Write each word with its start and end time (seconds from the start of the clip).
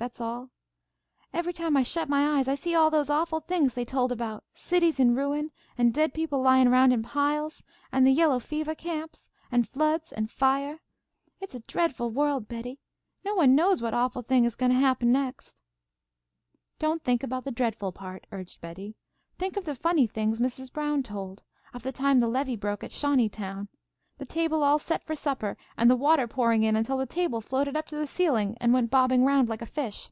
That's 0.00 0.18
all. 0.18 0.48
Every 1.30 1.52
time 1.52 1.76
I 1.76 1.82
shut 1.82 2.08
my 2.08 2.38
eyes 2.38 2.48
I 2.48 2.54
see 2.54 2.74
all 2.74 2.88
those 2.88 3.10
awful 3.10 3.40
things 3.40 3.74
they 3.74 3.84
told 3.84 4.10
about: 4.10 4.42
cities 4.54 4.98
in 4.98 5.14
ruins, 5.14 5.50
and 5.76 5.92
dead 5.92 6.14
people 6.14 6.40
lying 6.40 6.66
around 6.68 6.92
in 6.92 7.02
piles, 7.02 7.62
and 7.92 8.06
the 8.06 8.10
yellow 8.10 8.38
fevah 8.38 8.74
camps, 8.74 9.28
and 9.52 9.68
floods 9.68 10.10
and 10.10 10.30
fiah. 10.30 10.78
It 11.38 11.50
is 11.50 11.56
a 11.56 11.60
dreadful 11.60 12.08
world, 12.08 12.48
Betty. 12.48 12.80
No 13.26 13.34
one 13.34 13.54
knows 13.54 13.82
what 13.82 13.92
awful 13.92 14.22
thing 14.22 14.46
is 14.46 14.56
goin' 14.56 14.72
to 14.72 14.78
happen 14.78 15.12
next." 15.12 15.60
"Don't 16.78 17.04
think 17.04 17.22
about 17.22 17.44
the 17.44 17.52
dreadful 17.52 17.92
part," 17.92 18.26
urged 18.32 18.62
Betty. 18.62 18.96
"Think 19.36 19.58
of 19.58 19.66
the 19.66 19.74
funny 19.74 20.06
things 20.06 20.38
Mrs. 20.38 20.72
Brown 20.72 21.02
told, 21.02 21.42
of 21.74 21.82
the 21.82 21.92
time 21.92 22.20
the 22.20 22.26
levee 22.26 22.56
broke 22.56 22.82
at 22.82 22.90
Shawneetown. 22.90 23.68
The 24.18 24.26
table 24.26 24.62
all 24.62 24.78
set 24.78 25.02
for 25.02 25.16
supper, 25.16 25.56
and 25.78 25.90
the 25.90 25.96
water 25.96 26.28
pouring 26.28 26.62
in 26.62 26.76
until 26.76 26.98
the 26.98 27.06
table 27.06 27.40
floated 27.40 27.74
up 27.74 27.86
to 27.86 27.96
the 27.96 28.06
ceiling, 28.06 28.54
and 28.60 28.70
went 28.74 28.90
bobbing 28.90 29.22
around 29.22 29.48
like 29.48 29.62
a 29.62 29.64
fish." 29.64 30.10